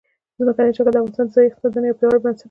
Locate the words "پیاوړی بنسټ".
1.99-2.37